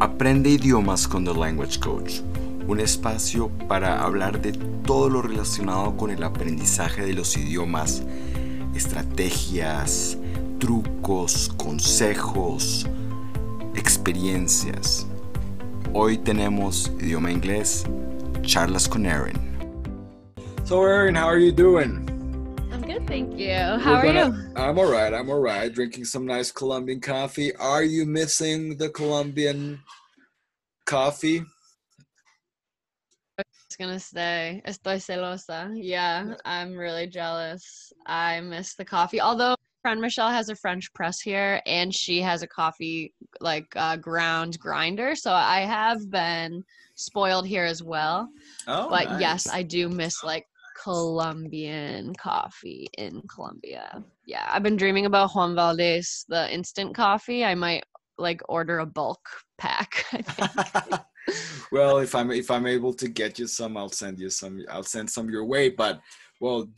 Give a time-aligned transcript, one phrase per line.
[0.00, 2.20] Aprende idiomas con The Language Coach,
[2.66, 4.52] un espacio para hablar de
[4.86, 8.02] todo lo relacionado con el aprendizaje de los idiomas,
[8.74, 10.16] estrategias,
[10.58, 12.88] trucos, consejos,
[13.74, 15.06] experiencias.
[15.92, 17.84] Hoy tenemos idioma inglés,
[18.40, 19.38] charlas con Erin.
[20.64, 22.09] So Erin, how are you doing?
[23.10, 23.52] Thank you.
[23.52, 24.52] How are you?
[24.54, 25.12] I'm all right.
[25.12, 25.74] I'm all right.
[25.74, 27.52] Drinking some nice Colombian coffee.
[27.56, 29.80] Are you missing the Colombian
[30.86, 31.42] coffee?
[33.36, 35.72] I was gonna say, estoy celosa.
[35.74, 37.92] Yeah, I'm really jealous.
[38.06, 39.20] I miss the coffee.
[39.20, 43.96] Although friend Michelle has a French press here, and she has a coffee like uh,
[43.96, 46.62] ground grinder, so I have been
[46.94, 48.28] spoiled here as well.
[48.68, 49.20] Oh, but nice.
[49.20, 50.46] yes, I do miss like
[50.82, 54.02] Colombian coffee in Colombia.
[54.24, 57.44] Yeah, I've been dreaming about Juan Valdez, the instant coffee.
[57.44, 57.84] I might
[58.16, 59.20] like order a bulk
[59.58, 60.04] pack.
[60.12, 61.00] I think.
[61.72, 64.64] well, if I'm if I'm able to get you some, I'll send you some.
[64.70, 65.68] I'll send some your way.
[65.68, 66.00] But
[66.40, 66.70] well,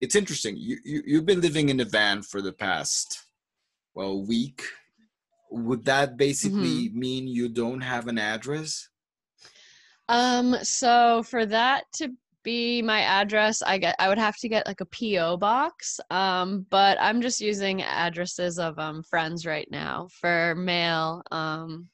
[0.00, 0.56] it's interesting.
[0.56, 3.24] You, you you've been living in a van for the past
[3.94, 4.62] well week.
[5.50, 8.88] Would that basically mean you don't have an address?
[10.08, 12.10] Um, so for that to
[12.42, 16.00] be my address, I get I would have to get like a PO box.
[16.10, 21.22] Um, but I'm just using addresses of um friends right now for mail.
[21.30, 21.88] Um,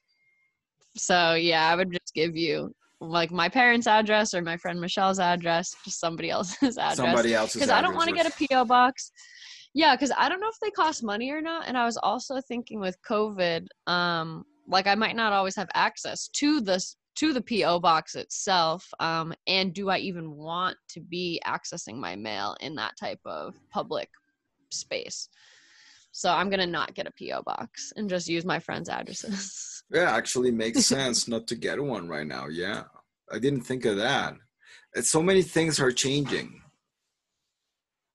[0.96, 5.20] so yeah, I would just give you like my parents' address or my friend Michelle's
[5.20, 6.96] address, just somebody else's address.
[6.96, 9.12] Somebody else's because I don't want to get a PO box.
[9.74, 11.68] Yeah, because I don't know if they cost money or not.
[11.68, 16.28] And I was also thinking with COVID, um, like I might not always have access
[16.28, 18.88] to this to the PO box itself.
[19.00, 23.54] Um, and do I even want to be accessing my mail in that type of
[23.70, 24.08] public
[24.70, 25.28] space?
[26.12, 29.74] So I'm gonna not get a PO box and just use my friends' addresses.
[29.90, 32.48] Yeah, actually makes sense not to get one right now.
[32.48, 32.82] Yeah,
[33.32, 34.34] I didn't think of that.
[34.92, 36.60] It's so many things are changing.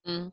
[0.06, 0.30] Mm.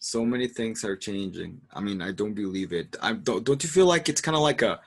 [0.00, 1.60] So many things are changing.
[1.72, 2.96] I mean, I don't believe it.
[3.00, 3.44] I don't.
[3.44, 4.80] Don't you feel like it's kind of like a,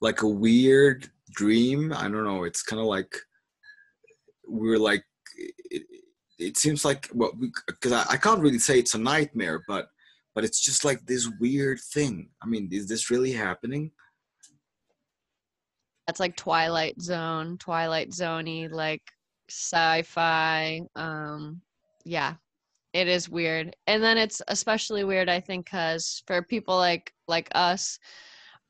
[0.00, 1.92] like a weird dream?
[1.92, 2.44] I don't know.
[2.44, 3.14] It's kind of like
[4.46, 5.04] we're like.
[5.36, 5.82] It,
[6.38, 7.32] it seems like well,
[7.66, 9.88] because I, I can't really say it's a nightmare, but
[10.34, 12.28] but it's just like this weird thing.
[12.42, 13.90] I mean, is this really happening?
[16.06, 19.02] That's like Twilight Zone, Twilight Zoney, like
[19.48, 20.82] sci-fi.
[20.96, 21.60] Um,
[22.04, 22.34] yeah,
[22.92, 27.48] it is weird, and then it's especially weird, I think, because for people like like
[27.54, 27.98] us,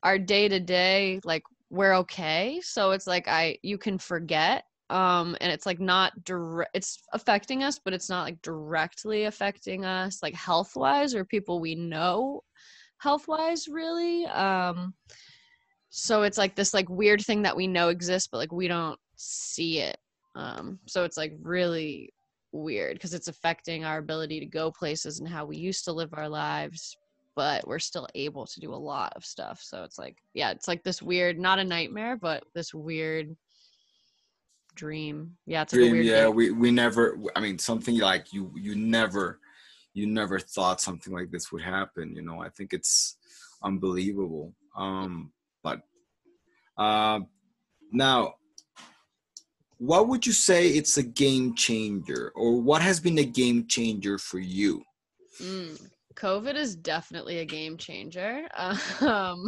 [0.03, 2.61] our day to day, like we're okay.
[2.63, 6.71] So it's like I you can forget, um, and it's like not direct.
[6.75, 11.61] It's affecting us, but it's not like directly affecting us, like health wise or people
[11.61, 12.43] we know,
[12.99, 14.27] health wise, really.
[14.27, 14.95] Um,
[15.95, 18.99] so it's like this like weird thing that we know exists but like we don't
[19.17, 19.99] see it
[20.35, 22.11] um so it's like really
[22.53, 26.09] weird because it's affecting our ability to go places and how we used to live
[26.15, 26.97] our lives
[27.35, 29.61] but we're still able to do a lot of stuff.
[29.63, 33.37] So it's like yeah it's like this weird not a nightmare but this weird
[34.75, 35.37] dream.
[35.47, 38.75] Yeah it's like a dream yeah we we never i mean something like you you
[38.75, 39.39] never
[39.93, 42.41] you never thought something like this would happen you know?
[42.41, 43.17] I think it's
[43.63, 44.55] unbelievable.
[44.77, 45.33] Um
[45.63, 45.83] but
[46.77, 47.21] uh,
[47.93, 48.35] now
[49.79, 54.17] what would you say it's a game changer or what has been a game changer
[54.17, 54.81] for you?
[55.41, 58.49] Mm, COVID is definitely a game changer.
[59.03, 59.47] Um,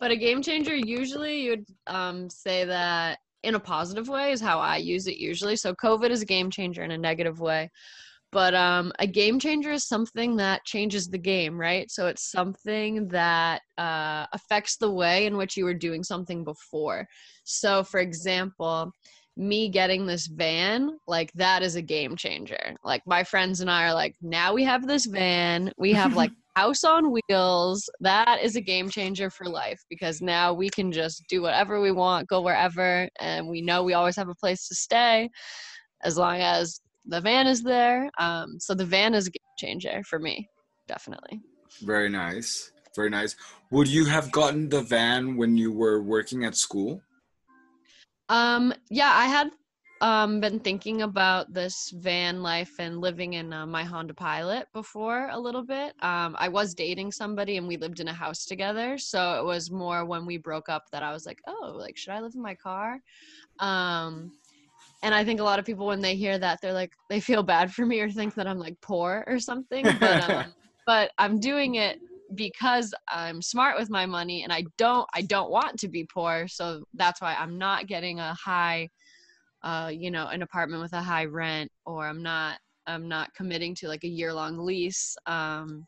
[0.00, 4.58] but a game changer, usually you'd um, say that in a positive way is how
[4.58, 5.56] I use it usually.
[5.56, 7.70] So COVID is a game changer in a negative way.
[8.32, 11.90] But um, a game changer is something that changes the game, right?
[11.90, 17.06] So it's something that uh, affects the way in which you were doing something before.
[17.44, 18.90] So, for example,
[19.36, 22.74] me getting this van, like that is a game changer.
[22.84, 26.30] Like my friends and I are like, now we have this van, we have like
[26.56, 27.88] house on wheels.
[28.00, 31.92] That is a game changer for life because now we can just do whatever we
[31.92, 35.30] want, go wherever, and we know we always have a place to stay
[36.02, 38.10] as long as the van is there.
[38.18, 40.48] Um, so the van is a game changer for me,
[40.86, 41.40] definitely.
[41.82, 43.34] very nice very nice
[43.70, 47.00] would you have gotten the van when you were working at school
[48.32, 49.50] Um, yeah, I had
[50.00, 55.28] um been thinking about this van life and living in uh, my Honda Pilot before
[55.30, 55.92] a little bit.
[56.02, 59.70] Um, I was dating somebody and we lived in a house together, so it was
[59.70, 62.40] more when we broke up that I was like, oh, like should I live in
[62.40, 63.00] my car?
[63.58, 64.32] Um,
[65.02, 67.42] and I think a lot of people when they hear that they're like they feel
[67.42, 69.84] bad for me or think that I'm like poor or something.
[70.00, 70.54] But um,
[70.86, 72.00] but I'm doing it
[72.34, 76.46] because I'm smart with my money and I don't I don't want to be poor,
[76.48, 78.88] so that's why I'm not getting a high
[79.62, 83.74] uh you know, an apartment with a high rent or I'm not I'm not committing
[83.76, 85.16] to like a year long lease.
[85.26, 85.86] Um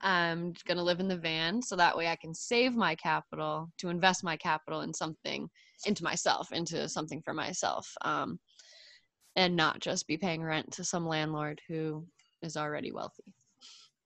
[0.00, 3.70] I'm going to live in the van so that way I can save my capital
[3.78, 5.48] to invest my capital in something
[5.86, 7.88] into myself, into something for myself.
[8.02, 8.38] Um
[9.36, 12.06] and not just be paying rent to some landlord who
[12.42, 13.34] is already wealthy.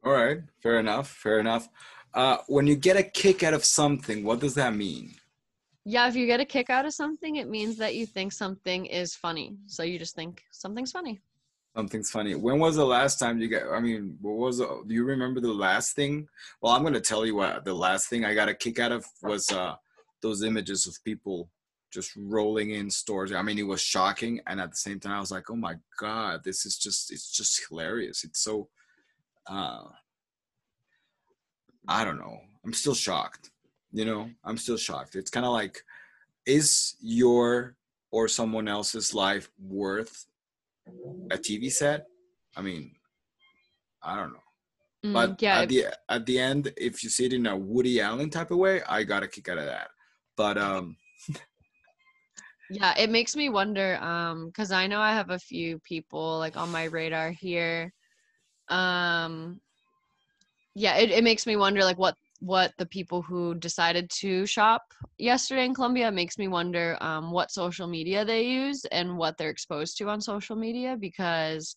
[0.04, 1.68] All right, fair enough, fair enough.
[2.14, 5.14] Uh, when you get a kick out of something, what does that mean?
[5.84, 8.86] Yeah, if you get a kick out of something, it means that you think something
[8.86, 9.56] is funny.
[9.66, 11.20] So you just think something's funny.
[11.76, 12.34] Something's funny.
[12.34, 13.72] When was the last time you got?
[13.72, 14.58] I mean, what was?
[14.58, 16.28] do you remember the last thing?
[16.60, 19.06] Well, I'm gonna tell you what the last thing I got a kick out of
[19.22, 19.76] was uh,
[20.20, 21.50] those images of people
[21.92, 23.32] just rolling in stores.
[23.32, 25.76] I mean, it was shocking, and at the same time, I was like, "Oh my
[25.98, 28.68] god, this is just it's just hilarious." It's so,
[29.48, 29.84] uh,
[31.88, 32.38] I don't know.
[32.64, 33.50] I'm still shocked.
[33.92, 35.16] You know, I'm still shocked.
[35.16, 35.82] It's kind of like,
[36.46, 37.76] is your
[38.10, 40.26] or someone else's life worth
[41.30, 42.06] a TV set?
[42.56, 42.92] I mean,
[44.02, 44.42] I don't know.
[45.06, 48.00] Mm, But yeah, at the at the end, if you see it in a Woody
[48.00, 49.88] Allen type of way, I got a kick out of that.
[50.36, 50.96] But um,
[52.70, 56.56] Yeah, it makes me wonder um cuz I know I have a few people like
[56.56, 57.92] on my radar here.
[58.70, 59.60] Um
[60.74, 64.82] yeah, it, it makes me wonder like what what the people who decided to shop
[65.18, 69.50] yesterday in Colombia makes me wonder um what social media they use and what they're
[69.50, 71.74] exposed to on social media because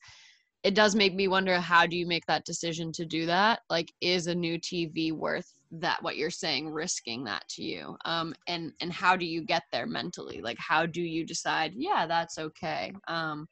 [0.64, 3.62] it does make me wonder how do you make that decision to do that?
[3.70, 7.98] Like is a new TV worth that what you're saying risking that to you?
[8.06, 10.42] Um and and how do you get there mentally?
[10.42, 12.94] Like how do you decide yeah that's okay?
[13.08, 13.48] Um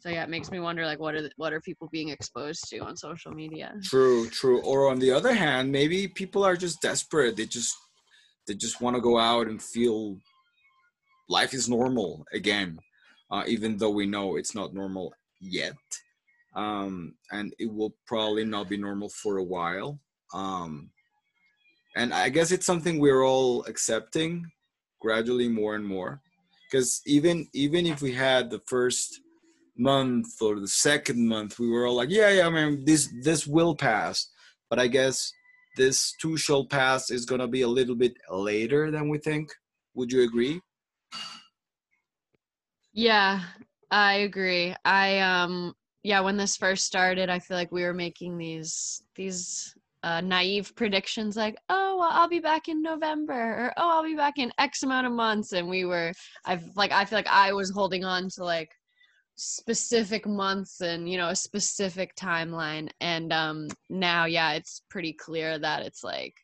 [0.00, 2.78] so yeah it makes me wonder like what are what are people being exposed to
[2.78, 4.60] on social media True, true.
[4.62, 7.36] Or on the other hand, maybe people are just desperate.
[7.36, 7.76] They just
[8.46, 10.16] they just want to go out and feel
[11.28, 12.78] life is normal again,
[13.30, 15.76] uh, even though we know it's not normal yet,
[16.54, 20.00] um, and it will probably not be normal for a while.
[20.32, 20.90] Um,
[21.96, 24.46] and I guess it's something we're all accepting
[25.00, 26.20] gradually more and more,
[26.66, 29.20] because even even if we had the first
[29.78, 33.46] month or the second month we were all like yeah yeah i mean this this
[33.46, 34.28] will pass.
[34.70, 35.32] But i guess
[35.76, 39.50] this too shall pass is gonna be a little bit later than we think.
[39.94, 40.60] Would you agree?
[42.92, 43.40] Yeah
[43.90, 44.74] i agree.
[44.84, 49.74] I um yeah when this first started i feel like we were making these these
[50.04, 54.14] uh, naive predictions like oh well, i'll be back in november or oh i'll be
[54.14, 56.12] back in x amount of months and we were
[56.44, 58.70] i've like i feel like i was holding on to like
[59.40, 62.88] specific months and you know a specific timeline.
[63.00, 66.34] And um now yeah it's pretty clear that it's like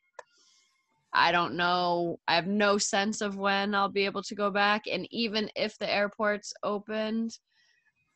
[1.13, 4.83] i don't know i have no sense of when i'll be able to go back.
[4.91, 7.37] And even if the airport's opened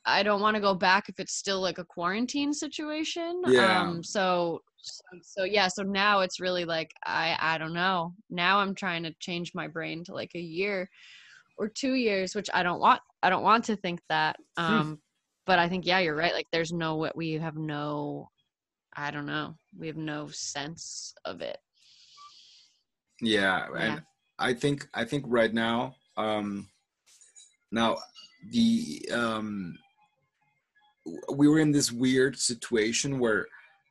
[0.06, 3.42] i don't want to go back if it's still like a quarantine situation.
[3.48, 3.82] Yeah.
[3.82, 8.14] um so so, so yeah so now it's really like i i don't know.
[8.30, 10.88] Now i'm trying to change my brain to like a year
[11.56, 14.98] or two years which i don't want i don't want to think that um
[15.46, 16.34] but i think yeah you're right.
[16.34, 18.30] Like there's no what we have no
[18.96, 19.54] i don't know.
[19.78, 21.58] We have no sense of it.
[23.20, 23.78] Yeah Yeah.
[23.78, 24.02] and
[24.38, 26.68] i think i think right now um
[27.72, 27.96] now
[28.50, 29.76] the um
[31.34, 33.46] we were in this weird situation where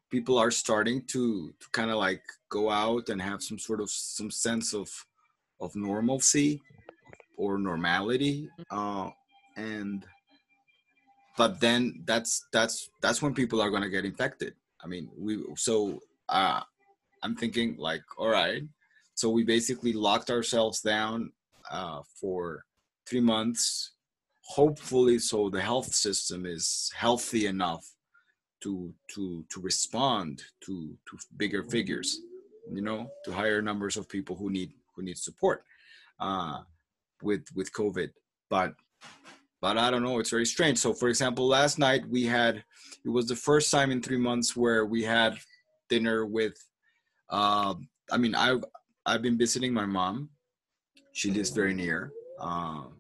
[0.10, 3.90] people are starting to, to kind of like go out and have some sort of
[3.90, 4.90] some sense of
[5.60, 6.62] of normalcy
[7.36, 9.10] or normality uh
[9.58, 10.06] and
[11.38, 14.54] but then that's that's that's when people are going to get infected.
[14.84, 16.00] I mean we so
[16.30, 16.62] uh
[17.24, 18.64] i'm thinking like all right
[19.16, 21.32] so we basically locked ourselves down
[21.72, 22.64] uh for
[23.08, 23.92] three months
[24.42, 27.86] hopefully so the health system is healthy enough
[28.62, 32.20] to to to respond to to bigger figures
[32.72, 35.64] you know to higher numbers of people who need who need support
[36.20, 36.60] uh
[37.22, 38.10] with with covid.
[38.50, 38.74] But
[39.62, 40.78] but i don't know it's very strange.
[40.78, 42.64] So for example last night we had
[43.06, 45.38] it was the first time in three months where we had
[45.90, 46.56] dinner with
[47.30, 47.74] uh
[48.12, 48.64] i mean i've
[49.06, 50.30] i've been visiting my mom.
[51.14, 52.94] She lives very near um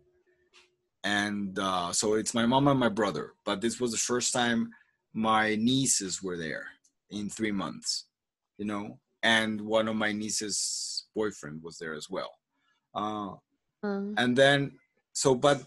[1.03, 4.69] and uh so it's my mom and my brother but this was the first time
[5.13, 6.65] my nieces were there
[7.11, 8.05] in three months
[8.57, 12.31] you know and one of my niece's boyfriend was there as well.
[12.95, 13.31] Uh
[13.83, 14.59] Um, and then
[15.13, 15.57] so but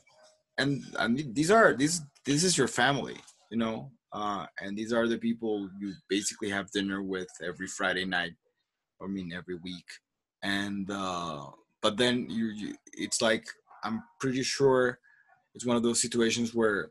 [0.61, 3.17] and mean these are these this is your family
[3.51, 8.05] you know uh, and these are the people you basically have dinner with every Friday
[8.05, 8.33] night.
[9.03, 9.87] I mean, every week,
[10.43, 11.47] and uh,
[11.81, 13.47] but then you, you, it's like
[13.83, 14.99] I'm pretty sure
[15.55, 16.91] it's one of those situations where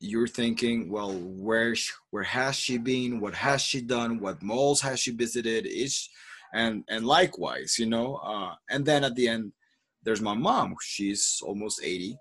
[0.00, 1.74] you're thinking, well, where
[2.10, 3.20] where has she been?
[3.20, 4.18] What has she done?
[4.18, 5.66] What malls has she visited?
[5.66, 6.08] Is
[6.54, 8.16] and and likewise, you know.
[8.16, 9.52] Uh, and then at the end,
[10.02, 10.74] there's my mom.
[10.82, 12.16] She's almost 80,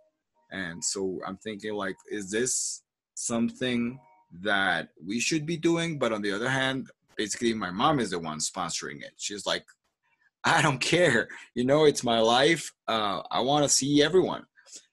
[0.51, 2.83] and so I'm thinking like, is this
[3.15, 3.99] something
[4.41, 5.99] that we should be doing?
[5.99, 9.13] But on the other hand, basically, my mom is the one sponsoring it.
[9.17, 9.65] She's like,
[10.43, 11.27] I don't care.
[11.55, 12.71] You know, it's my life.
[12.87, 14.45] Uh, I want to see everyone.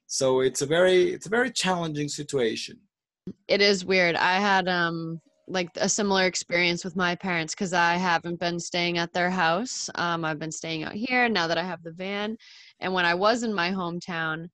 [0.06, 2.78] So it's a very it's a very challenging situation.
[3.48, 4.16] It is weird.
[4.16, 8.98] I had um like a similar experience with my parents because I haven't been staying
[8.98, 9.90] at their house.
[9.96, 12.36] Um, I've been staying out here now that I have the van.
[12.80, 14.48] And when I was in my hometown,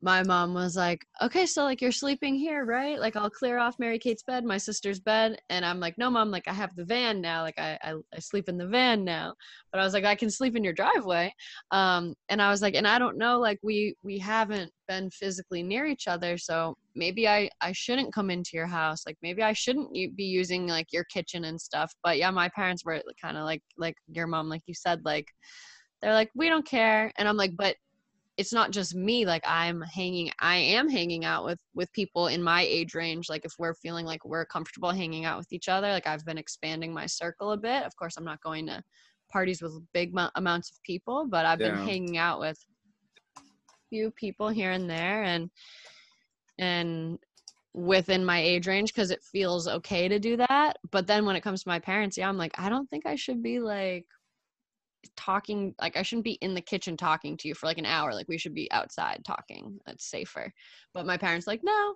[0.00, 3.00] my mom was like, okay, so like you're sleeping here, right?
[3.00, 5.40] Like I'll clear off Mary Kate's bed, my sister's bed.
[5.50, 7.42] And I'm like, no, mom, like I have the van now.
[7.42, 9.34] Like I, I, I, sleep in the van now.
[9.72, 11.34] But I was like, I can sleep in your driveway.
[11.72, 15.64] Um, and I was like, and I don't know, like we, we haven't been physically
[15.64, 16.38] near each other.
[16.38, 19.02] So maybe I, I shouldn't come into your house.
[19.04, 21.92] Like maybe I shouldn't be using like your kitchen and stuff.
[22.04, 25.26] But yeah, my parents were kind of like, like your mom, like you said, like,
[26.00, 27.12] they're like, we don't care.
[27.18, 27.74] And I'm like, but
[28.38, 32.42] it's not just me like i'm hanging i am hanging out with with people in
[32.42, 35.88] my age range like if we're feeling like we're comfortable hanging out with each other
[35.88, 38.82] like i've been expanding my circle a bit of course i'm not going to
[39.30, 41.70] parties with big mo- amounts of people but i've yeah.
[41.70, 42.58] been hanging out with
[43.90, 45.50] few people here and there and
[46.58, 47.18] and
[47.74, 51.42] within my age range because it feels okay to do that but then when it
[51.42, 54.06] comes to my parents yeah i'm like i don't think i should be like
[55.16, 58.12] talking like i shouldn't be in the kitchen talking to you for like an hour
[58.12, 60.52] like we should be outside talking that's safer
[60.94, 61.94] but my parents like no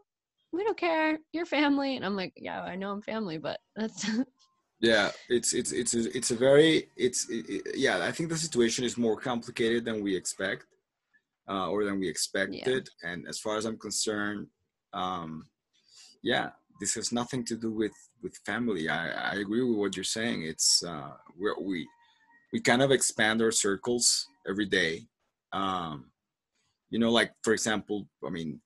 [0.53, 4.09] we don't care you're family and i'm like yeah i know i'm family but that's
[4.81, 8.85] yeah it's it's it's a, it's a very it's it, yeah i think the situation
[8.85, 10.67] is more complicated than we expect
[11.49, 13.11] uh, or than we expected yeah.
[13.11, 14.47] and as far as i'm concerned
[14.93, 15.47] um
[16.23, 20.05] yeah this has nothing to do with with family i i agree with what you're
[20.05, 21.87] saying it's uh we're, we
[22.53, 25.07] we kind of expand our circles every day.
[25.53, 26.13] Um
[26.93, 28.61] you know like for example i mean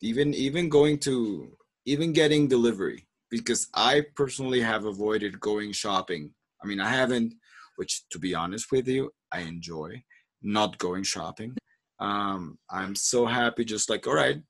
[0.00, 1.50] even even going to
[1.84, 6.30] even getting delivery because i personally have avoided going shopping.
[6.62, 7.34] I mean i haven't
[7.76, 10.02] which to be honest with you i enjoy
[10.40, 11.52] not going shopping.
[12.00, 14.40] Um i'm so happy just like all right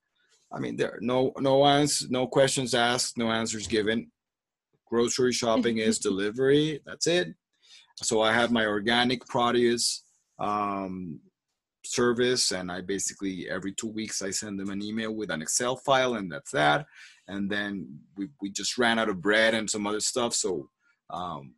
[0.52, 4.12] i mean there no no answers no questions asked no answers given.
[4.90, 7.28] Grocery shopping is delivery that's it
[8.02, 10.04] so I have my organic produce
[10.38, 11.20] um,
[11.84, 15.76] service, and I basically every two weeks I send them an email with an Excel
[15.76, 16.86] file, and that's that.
[17.28, 20.68] And then we, we just ran out of bread and some other stuff, so
[21.10, 21.54] um,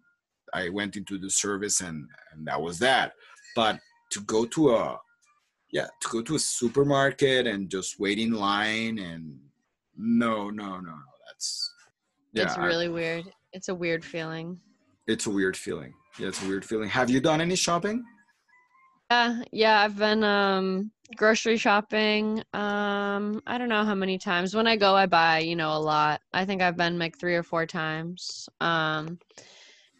[0.55, 3.13] I went into the service, and and that was that.
[3.57, 3.79] But
[4.13, 4.99] to go to a
[5.73, 9.39] yeah to go to a supermarket and just wait in line and
[9.97, 10.95] no no no no
[11.27, 11.73] that's
[12.33, 14.59] yeah it's really I, weird it's a weird feeling
[15.07, 16.89] it's a weird feeling yeah, it's a weird feeling.
[16.89, 18.05] Have you done any shopping?
[19.11, 22.43] Yeah, yeah, I've been um grocery shopping.
[22.53, 24.55] Um, I don't know how many times.
[24.55, 26.21] When I go, I buy, you know, a lot.
[26.33, 28.49] I think I've been like three or four times.
[28.61, 29.19] Um,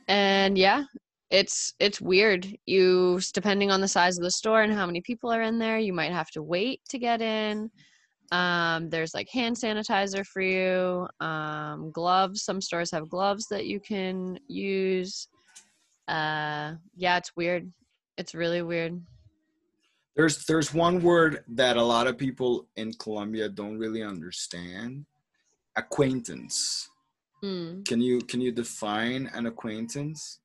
[0.09, 0.85] and yeah,
[1.31, 2.47] it's it's weird.
[2.67, 5.79] You depending on the size of the store and how many people are in there,
[5.79, 7.71] you might have to wait to get in.
[8.31, 11.09] Um, there's like hand sanitizer for you.
[11.21, 12.43] Um, gloves.
[12.43, 15.29] Some stores have gloves that you can use
[16.09, 17.71] uh yeah it's weird.
[18.17, 19.01] It's really weird.
[20.17, 25.07] There's there's one word that a lot of people in colombia don't really understand.
[25.77, 26.89] Acquaintance.
[27.45, 27.87] Mm.
[27.87, 30.41] can you can you define an acquaintance?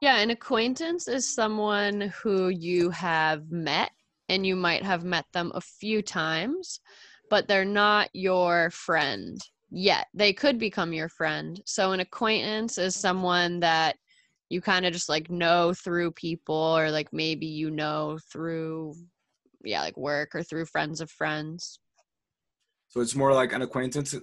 [0.00, 3.92] Yeah an acquaintance is someone who you have met
[4.28, 6.80] and you might have met them a few times
[7.30, 10.06] but they're not your friend yet.
[10.14, 11.60] They could become your friend.
[11.66, 13.96] So an acquaintance is someone that
[14.54, 18.94] you kind of just like know through people or like maybe you know through
[19.64, 21.80] yeah like work or through friends of friends.
[22.88, 24.14] So it's more like an acquaintance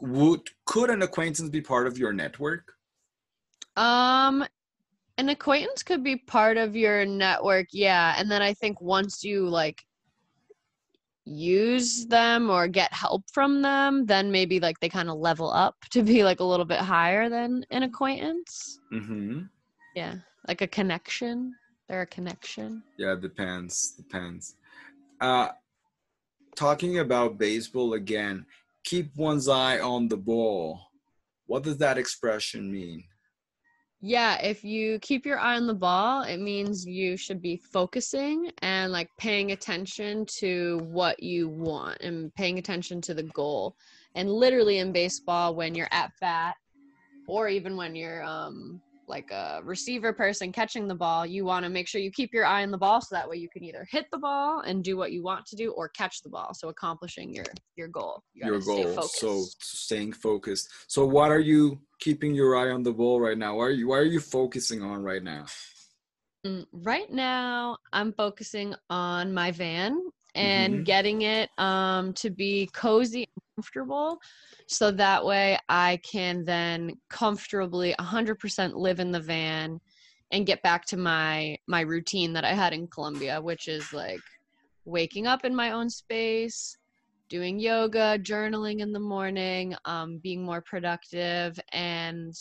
[0.00, 2.72] would could an acquaintance be part of your network?
[3.76, 4.44] Um
[5.18, 9.48] an acquaintance could be part of your network yeah and then i think once you
[9.48, 9.82] like
[11.26, 15.74] use them or get help from them, then maybe like they kind of level up
[15.90, 18.78] to be like a little bit higher than an acquaintance.
[18.92, 19.40] Mm-hmm.
[19.94, 20.14] Yeah,
[20.46, 21.54] like a connection.
[21.88, 22.82] They're a connection.
[22.96, 23.90] Yeah, depends.
[23.96, 24.54] Depends.
[25.20, 25.48] Uh,
[26.54, 28.46] talking about baseball again,
[28.84, 30.80] keep one's eye on the ball.
[31.46, 33.04] What does that expression mean?
[34.08, 38.52] Yeah, if you keep your eye on the ball, it means you should be focusing
[38.62, 43.74] and like paying attention to what you want and paying attention to the goal.
[44.14, 46.54] And literally in baseball, when you're at bat,
[47.26, 51.70] or even when you're um, like a receiver person catching the ball, you want to
[51.70, 53.86] make sure you keep your eye on the ball so that way you can either
[53.90, 56.54] hit the ball and do what you want to do or catch the ball.
[56.54, 57.46] So accomplishing your
[57.76, 58.22] your goal.
[58.34, 59.02] You your goal.
[59.02, 60.68] So staying focused.
[60.88, 63.56] So what are you keeping your eye on the ball right now?
[63.56, 65.46] What are you what are you focusing on right now?
[66.46, 70.00] Mm, right now, I'm focusing on my van
[70.36, 70.82] and mm-hmm.
[70.84, 74.18] getting it um, to be cozy comfortable
[74.66, 79.80] so that way I can then comfortably 100% live in the van
[80.32, 84.20] and get back to my my routine that I had in Colombia, which is like
[84.84, 86.76] waking up in my own space,
[87.28, 92.34] doing yoga, journaling in the morning, um, being more productive, and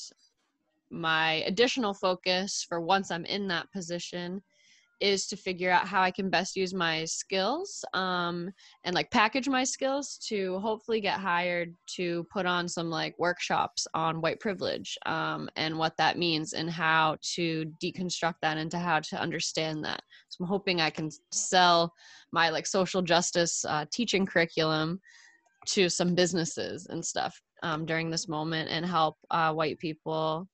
[0.90, 4.42] my additional focus for once I'm in that position
[5.00, 8.52] is to figure out how I can best use my skills um,
[8.84, 13.88] and like package my skills to hopefully get hired to put on some like workshops
[13.94, 19.00] on white privilege um, and what that means and how to deconstruct that into how
[19.00, 20.02] to understand that.
[20.30, 21.94] So I'm hoping I can sell
[22.32, 25.00] my like social justice uh, teaching curriculum
[25.68, 30.48] to some businesses and stuff um, during this moment and help uh, white people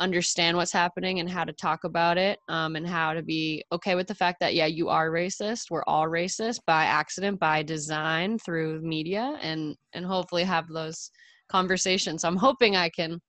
[0.00, 3.94] understand what's happening and how to talk about it um, and how to be okay
[3.94, 8.38] with the fact that yeah you are racist we're all racist by accident by design
[8.38, 11.10] through media and and hopefully have those
[11.48, 12.22] conversations.
[12.22, 13.20] So i'm hoping i can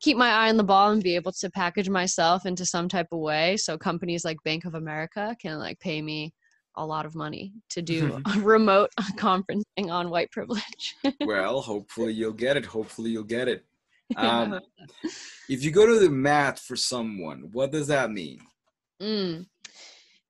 [0.00, 3.08] keep my eye on the ball and be able to package myself into some type
[3.12, 6.32] of way so companies like bank of america can like pay me
[6.76, 10.96] a lot of money to do remote conferencing on white privilege.
[11.20, 13.64] Well hopefully you'll get it hopefully you'll get it
[14.16, 14.60] um,
[15.48, 18.40] if you go to the mat for someone, what does that mean?
[19.00, 19.46] Mm.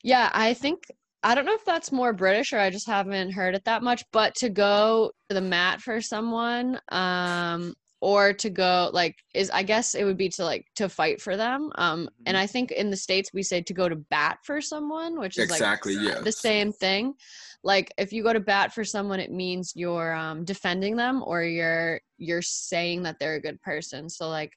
[0.02, 0.84] Yeah, I think
[1.22, 4.04] I don't know if that's more British or I just haven't heard it that much,
[4.12, 9.62] but to go to the mat for someone, um, or to go like is I
[9.62, 11.70] guess it would be to like to fight for them.
[11.74, 12.42] Um, and mm-hmm.
[12.42, 15.44] I think in the states we say to go to bat for someone, which is
[15.44, 17.14] exactly like yeah the same thing
[17.62, 21.42] like if you go to bat for someone it means you're um, defending them or
[21.42, 24.08] you're you're saying that they're a good person.
[24.08, 24.52] So like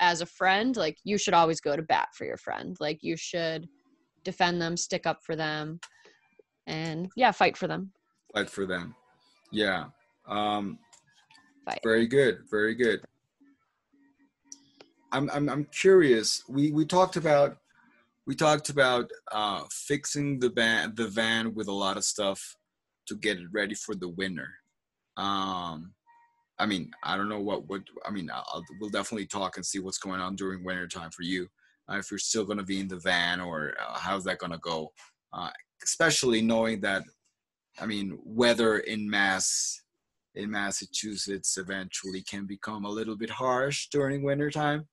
[0.00, 2.76] as a friend like you should always go to bat for your friend.
[2.80, 3.68] Like you should
[4.24, 5.80] defend them stick up for them
[6.66, 7.92] and yeah fight for them.
[8.34, 8.94] Fight for them.
[9.52, 9.86] Yeah.
[10.26, 10.78] Um
[11.64, 11.80] fight.
[11.84, 13.00] very good very good.
[15.12, 16.42] I'm, I'm i'm curious.
[16.48, 17.58] We we talked about
[18.26, 22.56] we talked about uh, fixing the van the van with a lot of stuff
[23.06, 24.48] to get it ready for the winter.
[25.16, 25.92] Um,
[26.58, 28.30] I mean, I don't know what what I mean.
[28.32, 31.48] I'll, we'll definitely talk and see what's going on during winter time for you.
[31.90, 34.52] Uh, if you're still going to be in the van or uh, how's that going
[34.52, 34.92] to go?
[35.32, 35.50] Uh,
[35.82, 37.02] especially knowing that,
[37.80, 39.82] I mean, weather in mass
[40.34, 44.86] in Massachusetts eventually can become a little bit harsh during winter time.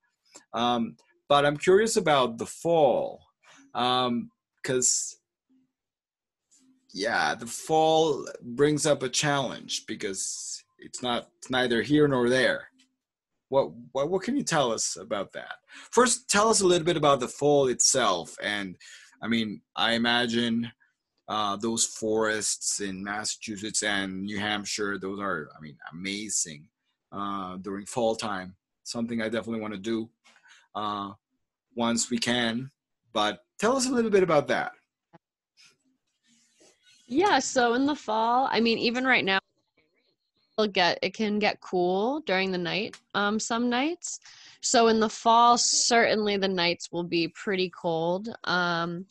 [0.54, 0.96] Um,
[1.30, 3.22] but I'm curious about the fall,
[3.74, 5.20] because um,
[6.94, 12.70] yeah, the fall brings up a challenge because it's not it's neither here nor there.
[13.50, 15.56] What, what what can you tell us about that?
[15.92, 18.76] First, tell us a little bit about the fall itself, and
[19.22, 20.72] I mean, I imagine
[21.28, 26.68] uh, those forests in Massachusetts and New Hampshire, those are, I mean, amazing
[27.12, 28.56] uh, during fall time.
[28.84, 30.10] Something I definitely want to do
[30.75, 31.12] uh,
[31.75, 32.69] once we can.
[33.13, 34.71] But tell us a little bit about that.
[37.08, 39.39] Yeah, so in the fall, I mean, even right now,
[40.58, 42.97] it'll get it can get cool during the night.
[43.13, 44.19] Um, some nights.
[44.62, 48.30] So in the fall, certainly the nights will be pretty cold.
[48.43, 49.06] Um,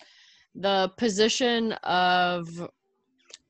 [0.54, 2.48] the position of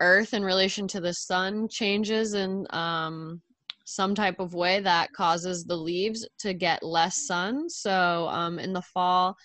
[0.00, 3.40] Earth in relation to the sun changes in um,
[3.86, 7.70] some type of way that causes the leaves to get less sun.
[7.70, 9.36] So um, in the fall,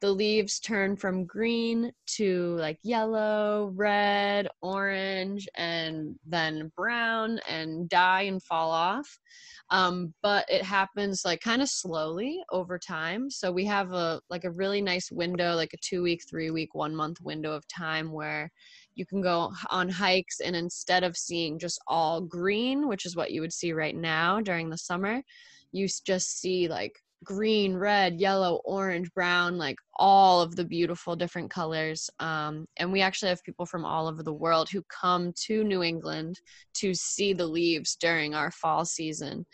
[0.00, 8.22] the leaves turn from green to like yellow, red, orange, and then brown and die
[8.22, 9.08] and fall off.
[9.70, 13.30] Um, but it happens like kind of slowly over time.
[13.30, 16.74] So we have a like a really nice window, like a two week, three week,
[16.74, 18.50] one month window of time where
[18.94, 23.30] you can go on hikes and instead of seeing just all green which is what
[23.30, 25.22] you would see right now during the summer
[25.72, 31.50] you just see like green, red, yellow, orange, brown, like all of the beautiful different
[31.50, 32.08] colors.
[32.20, 35.82] Um, and we actually have people from all over the world who come to New
[35.82, 36.40] England
[36.74, 39.46] to see the leaves during our fall season.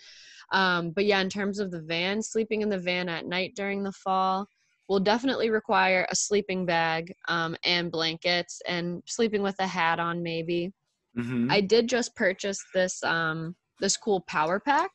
[0.53, 3.83] Um, but yeah, in terms of the van, sleeping in the van at night during
[3.83, 4.49] the fall
[4.91, 10.21] will definitely require a sleeping bag um, and blankets and sleeping with a hat on
[10.21, 10.73] maybe.
[11.17, 11.49] Mm-hmm.
[11.49, 14.91] I did just purchase this um, this cool power pack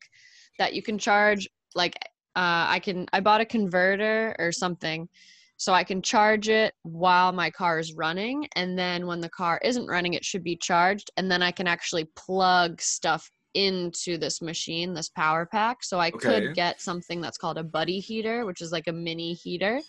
[0.59, 1.95] that you can charge like
[2.35, 5.07] uh, I can I bought a converter or something
[5.55, 9.61] so I can charge it while my car is running and then when the car
[9.63, 14.41] isn't running it should be charged and then I can actually plug stuff into this
[14.41, 16.19] machine this power pack so I okay.
[16.19, 19.81] could get something that's called a buddy heater which is like a mini heater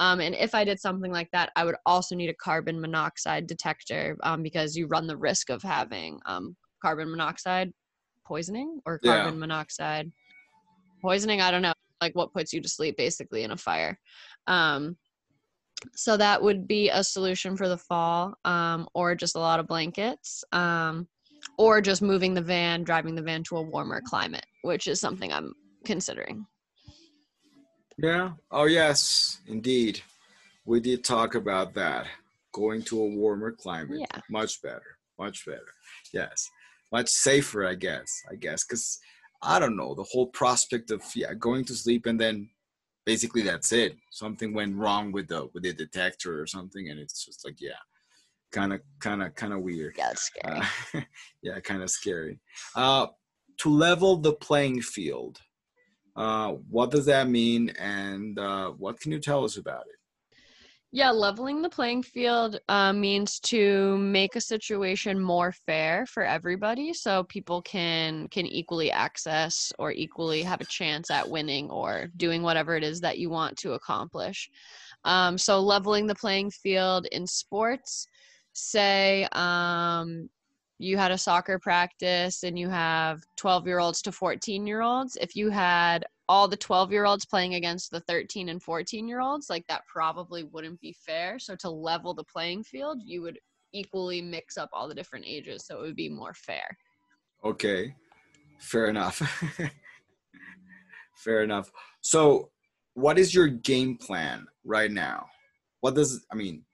[0.00, 3.46] um, and if I did something like that, I would also need a carbon monoxide
[3.46, 7.70] detector um, because you run the risk of having um, carbon monoxide
[8.24, 9.40] poisoning or carbon yeah.
[9.40, 10.10] monoxide
[11.02, 11.42] poisoning.
[11.42, 13.98] I don't know, like what puts you to sleep basically in a fire.
[14.46, 14.96] Um,
[15.94, 19.66] so that would be a solution for the fall, um, or just a lot of
[19.66, 21.08] blankets, um,
[21.58, 25.32] or just moving the van, driving the van to a warmer climate, which is something
[25.32, 25.52] I'm
[25.84, 26.46] considering.
[27.98, 28.32] Yeah.
[28.50, 30.00] Oh, yes, indeed.
[30.64, 32.06] We did talk about that.
[32.52, 34.00] Going to a warmer climate.
[34.00, 34.20] Yeah.
[34.30, 34.96] Much better.
[35.18, 35.74] Much better.
[36.12, 36.48] Yes.
[36.92, 38.08] Much safer, I guess.
[38.30, 38.64] I guess.
[38.64, 38.98] Because
[39.42, 42.50] I don't know, the whole prospect of yeah, going to sleep and then
[43.06, 43.96] basically that's it.
[44.10, 47.82] Something went wrong with the with the detector or something, and it's just like, yeah.
[48.52, 49.94] Kind of, kind of, kind of weird.
[49.96, 50.60] Yeah, it's scary.
[50.94, 51.00] Uh,
[51.42, 52.40] yeah, kind of scary.
[52.74, 53.06] Uh,
[53.58, 55.40] to level the playing field,
[56.16, 60.00] uh, what does that mean, and uh, what can you tell us about it?
[60.92, 66.92] Yeah, leveling the playing field uh, means to make a situation more fair for everybody,
[66.92, 72.42] so people can can equally access or equally have a chance at winning or doing
[72.42, 74.50] whatever it is that you want to accomplish.
[75.04, 78.08] Um, so leveling the playing field in sports,
[78.52, 80.28] say um,
[80.80, 85.16] you had a soccer practice and you have 12 year olds to 14 year olds
[85.20, 89.20] if you had all the 12 year olds playing against the 13 and 14 year
[89.20, 91.38] olds like that probably wouldn't be fair.
[91.38, 93.38] So to level the playing field you would
[93.72, 96.76] equally mix up all the different ages so it would be more fair.
[97.44, 97.94] Okay.
[98.58, 99.20] Fair enough.
[101.14, 101.70] Fair enough.
[102.00, 102.50] So
[102.94, 105.26] what is your game plan right now?
[105.80, 106.64] What does i mean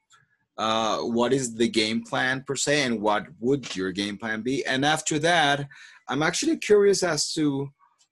[0.58, 4.64] uh, what is the game plan per se and what would your game plan be?
[4.64, 5.68] And after that
[6.08, 7.68] i'm actually curious as to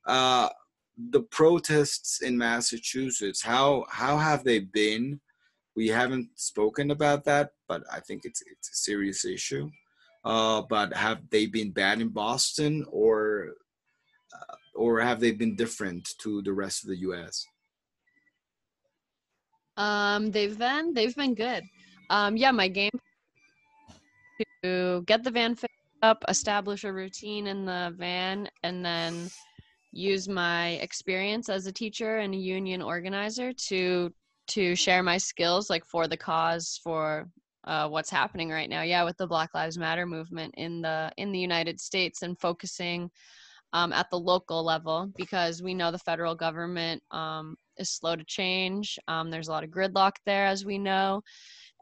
[0.06, 0.48] uh,
[1.10, 3.42] the protests in massachusetts.
[3.42, 5.20] How how have they been?
[5.76, 9.70] We haven't spoken about that but i think it's it's a serious issue.
[10.24, 13.54] Uh, but have they been bad in boston or
[14.34, 17.46] uh, or have they been different to the rest of the us
[19.76, 21.62] um they've been they've been good
[22.10, 22.90] um, yeah, my game
[24.62, 29.30] to get the van fixed up, establish a routine in the van, and then
[29.92, 34.12] use my experience as a teacher and a union organizer to
[34.46, 37.26] to share my skills like for the cause for
[37.64, 38.82] uh, what's happening right now.
[38.82, 43.10] Yeah with the black lives matter movement in the in the united states and focusing
[43.72, 48.24] um, at the local level because we know the federal government um, is slow to
[48.24, 48.98] change.
[49.08, 51.22] Um, there's a lot of gridlock there as we know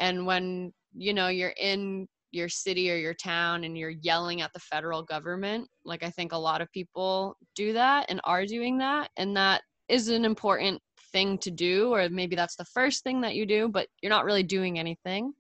[0.03, 4.53] and when you know you're in your city or your town and you're yelling at
[4.53, 8.79] the federal government like i think a lot of people do that and are doing
[8.79, 9.11] that.
[9.17, 10.81] And that is an important
[11.13, 14.25] thing to do or maybe that's the first thing that you do but you're not
[14.25, 15.33] really doing anything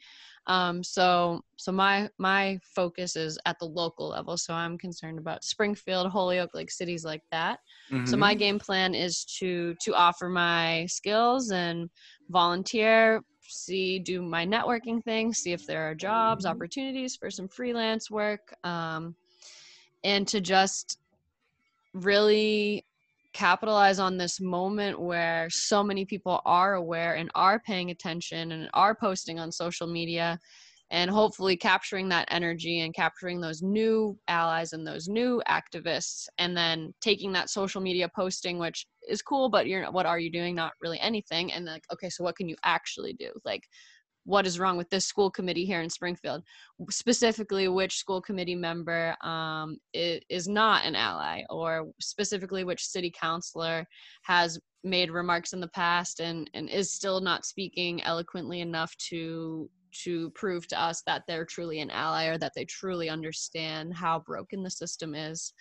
[0.46, 5.44] um, so so my my focus is at the local level so i'm concerned about
[5.44, 8.04] springfield holyoke like cities like that mm-hmm.
[8.06, 8.38] so my mm-hmm.
[8.38, 11.88] game plan is to to offer my skills and
[12.30, 16.56] volunteer see do my networking thing see if there are jobs mm-hmm.
[16.56, 19.14] opportunities for some freelance work um,
[20.04, 20.98] and to just
[21.94, 22.84] really
[23.32, 28.68] capitalize on this moment where so many people are aware and are paying attention and
[28.74, 30.38] are posting on social media
[30.90, 36.54] and hopefully capturing that energy and capturing those new allies and those new activists and
[36.54, 40.54] then taking that social media posting which is cool but you're what are you doing?
[40.54, 41.52] Not really anything.
[41.52, 43.30] And like okay so what can you actually do?
[43.44, 43.64] Like
[44.24, 46.42] what is wrong with this school committee here in Springfield,
[46.90, 53.86] specifically which school committee member um, is not an ally, or specifically which city councilor
[54.22, 59.68] has made remarks in the past and, and is still not speaking eloquently enough to
[59.92, 64.18] to prove to us that they're truly an ally or that they truly understand how
[64.18, 65.52] broken the system is.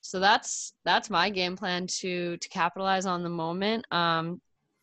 [0.00, 4.40] so that's that's my game plan to to capitalize on the moment um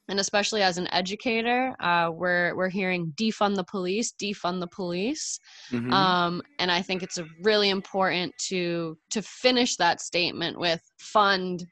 [0.10, 5.40] and especially as an educator uh, we're we're hearing defund the police defund the police
[5.72, 5.92] Mhm.
[5.94, 11.66] um, and i think it's really important to to finish that statement with fund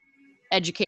[0.52, 0.86] education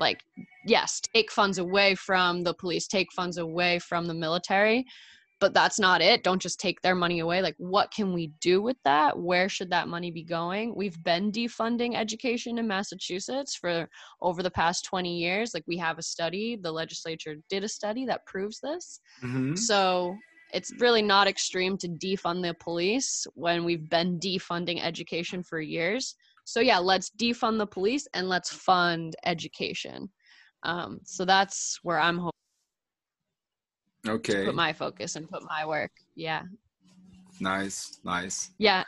[0.00, 0.20] like
[0.66, 4.84] yes take funds away from the police take funds away from the military
[5.42, 8.62] but that's not it don't just take their money away like what can we do
[8.62, 13.88] with that where should that money be going we've been defunding education in massachusetts for
[14.20, 18.06] over the past 20 years like we have a study the legislature did a study
[18.06, 19.58] that proves this Mhm.
[19.58, 20.16] so
[20.52, 26.14] it's really not extreme to defund the police when we've been defunding education for years.
[26.44, 30.10] So yeah, let's defund the police and let's fund education.
[30.62, 32.41] Um, so that's where I'm hoping
[34.06, 34.46] Okay.
[34.46, 35.92] put my focus and put my work.
[36.14, 36.42] Yeah,
[37.40, 37.98] Nice.
[38.04, 38.50] Nice.
[38.58, 38.84] yeah.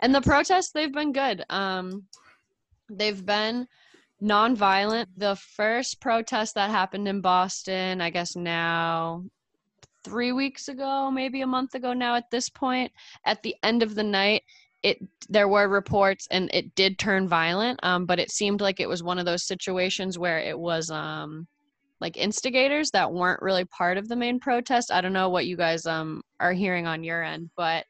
[0.00, 1.44] And the protests they've been good.
[1.50, 2.04] Um,
[2.90, 3.66] they've been
[4.22, 5.06] nonviolent.
[5.16, 9.24] The first protest that happened in Boston, I guess now
[10.04, 12.92] three weeks ago, maybe a month ago now at this point,
[13.26, 14.42] at the end of the night,
[14.82, 17.80] it there were reports and it did turn violent.
[17.82, 21.46] Um, but it seemed like it was one of those situations where it was um
[22.00, 24.92] like instigators that weren't really part of the main protest.
[24.92, 27.84] I don't know what you guys um are hearing on your end, but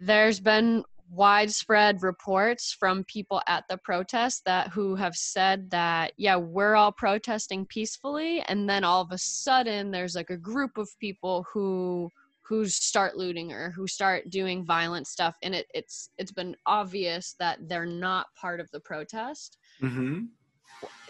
[0.00, 6.36] there's been widespread reports from people at the protest that who have said that yeah
[6.36, 10.88] we're all protesting peacefully and then all of a sudden there's like a group of
[10.98, 12.08] people who
[12.40, 17.34] who start looting or who start doing violent stuff and it, it's it's been obvious
[17.38, 20.24] that they're not part of the protest Mm-hmm.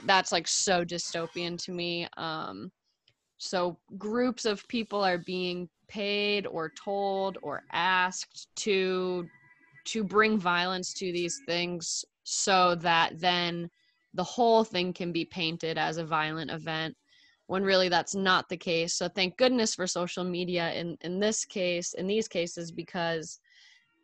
[0.04, 2.70] That's like so dystopian to me um
[3.38, 9.26] so groups of people are being paid or told or asked to
[9.84, 13.68] to bring violence to these things so that then
[14.14, 16.94] the whole thing can be painted as a violent event
[17.46, 18.94] when really that's not the case.
[18.94, 23.40] So thank goodness for social media in in this case in these cases because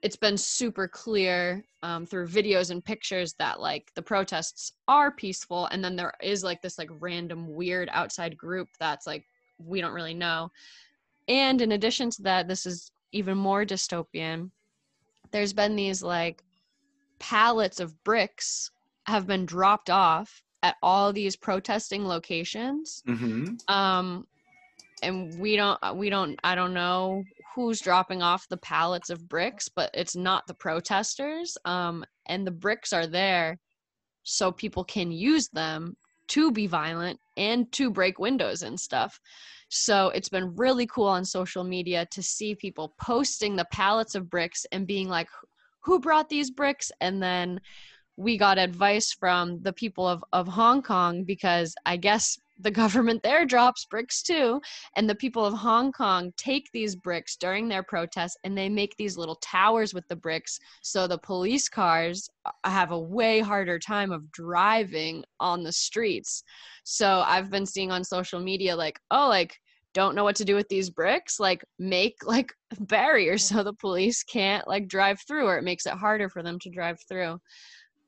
[0.03, 5.67] it's been super clear um, through videos and pictures that like the protests are peaceful
[5.67, 9.25] and then there is like this like random weird outside group that's like
[9.59, 10.51] we don't really know.
[11.27, 14.51] And in addition to that this is even more dystopian.
[15.31, 16.43] There's been these like
[17.19, 18.71] pallets of bricks
[19.07, 23.03] have been dropped off at all these protesting locations.
[23.07, 23.55] Mm-hmm.
[23.73, 24.27] um
[25.03, 27.23] and we don't we don't i don't know
[27.55, 32.51] who's dropping off the pallets of bricks but it's not the protesters um and the
[32.51, 33.59] bricks are there
[34.23, 35.97] so people can use them
[36.29, 39.19] to be violent and to break windows and stuff.
[39.71, 44.31] So it's been really cool on social media to see people posting the pallets of
[44.31, 45.29] bricks and being like
[45.81, 46.93] who brought these bricks?
[47.01, 47.61] And then
[48.17, 53.23] we got advice from the people of, of Hong Kong because I guess the government
[53.23, 54.61] there drops bricks too.
[54.97, 58.97] And the people of Hong Kong take these bricks during their protests and they make
[58.97, 60.59] these little towers with the bricks.
[60.83, 66.43] So the police cars uh, have a way harder time of driving on the streets.
[66.85, 69.55] So I've been seeing on social media, like, oh, like,
[69.95, 74.23] don't know what to do with these bricks like make like barriers so the police
[74.23, 77.39] can't like drive through or it makes it harder for them to drive through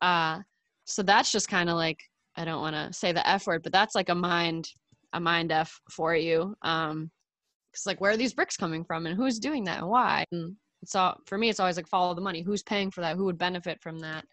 [0.03, 0.39] uh
[0.85, 1.99] so that's just kind of like
[2.37, 4.69] i don't want to say the f word but that's like a mind
[5.13, 7.11] a mind f for you um
[7.73, 10.25] it's like where are these bricks coming from and who's doing that and why?
[10.33, 10.57] And
[10.95, 12.43] all for me it's always like follow the money.
[12.43, 13.17] Who's paying for that?
[13.17, 14.25] Who would benefit from that?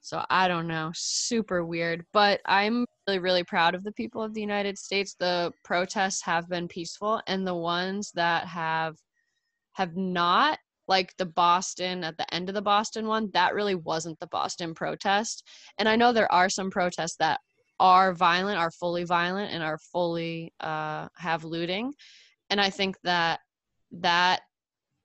[0.00, 0.90] So i don't know.
[0.94, 2.04] Super weird.
[2.12, 5.14] But i'm really really proud of the people of the united states.
[5.18, 8.96] The protests have been peaceful and the ones that have
[9.72, 10.58] have not
[10.88, 14.74] like the Boston at the end of the Boston one, that really wasn't the Boston
[14.74, 15.46] protest.
[15.78, 17.40] And I know there are some protests that
[17.80, 21.92] are violent, are fully violent, and are fully uh, have looting.
[22.50, 23.40] And I think that
[23.92, 24.42] that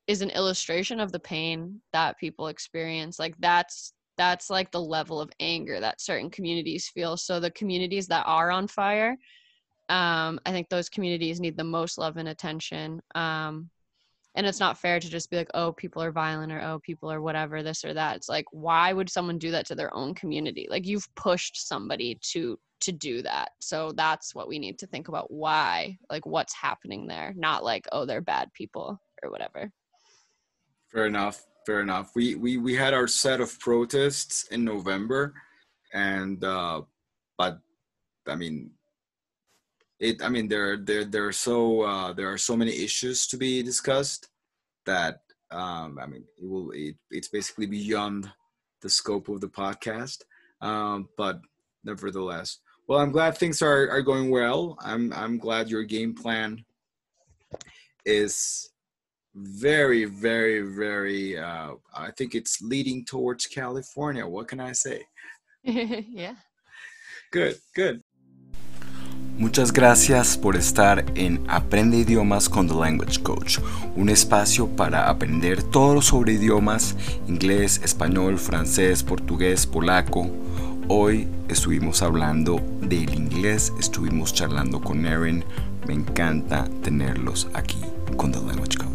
[0.07, 3.19] is an illustration of the pain that people experience.
[3.19, 7.15] Like that's that's like the level of anger that certain communities feel.
[7.15, 9.15] So the communities that are on fire,
[9.87, 13.01] um, I think those communities need the most love and attention.
[13.15, 13.69] Um,
[14.35, 17.11] and it's not fair to just be like oh people are violent or oh people
[17.11, 20.13] are whatever this or that it's like why would someone do that to their own
[20.13, 24.87] community like you've pushed somebody to to do that so that's what we need to
[24.87, 29.69] think about why like what's happening there not like oh they're bad people or whatever
[30.89, 31.45] Fair enough.
[31.65, 32.11] Fair enough.
[32.15, 35.35] We we we had our set of protests in November,
[35.93, 36.81] and uh,
[37.37, 37.59] but
[38.27, 38.71] I mean,
[39.99, 40.21] it.
[40.23, 43.63] I mean, there there there are so uh, there are so many issues to be
[43.63, 44.29] discussed
[44.85, 46.71] that um, I mean, it will.
[46.71, 48.31] It, it's basically beyond
[48.81, 50.23] the scope of the podcast.
[50.61, 51.41] Um, but
[51.83, 54.77] nevertheless, well, I'm glad things are, are going well.
[54.81, 56.63] I'm I'm glad your game plan
[58.05, 58.69] is
[59.35, 61.37] very, very, very.
[61.37, 64.27] Uh, I think it's leading towards California.
[64.27, 65.03] What can I say?
[65.63, 66.35] yeah.
[67.31, 68.03] Good, good.
[69.39, 73.59] Muchas gracias por estar en Aprende idiomas con The Language Coach,
[73.95, 80.29] un espacio para aprender todo sobre idiomas, inglés, español, francés, portugués, polaco.
[80.89, 85.45] Hoy estuvimos hablando del inglés, estuvimos charlando con Erin.
[85.87, 87.79] Me encanta tenerlos aquí
[88.17, 88.88] con The Language Coach.